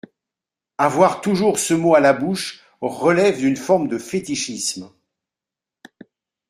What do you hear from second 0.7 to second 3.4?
Avoir toujours ce mot à la bouche relève